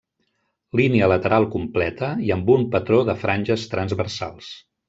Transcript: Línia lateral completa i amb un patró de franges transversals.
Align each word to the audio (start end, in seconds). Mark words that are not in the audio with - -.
Línia 0.79 1.09
lateral 1.11 1.45
completa 1.57 2.09
i 2.29 2.33
amb 2.39 2.51
un 2.57 2.67
patró 2.77 3.05
de 3.11 3.19
franges 3.27 3.71
transversals. 3.75 4.53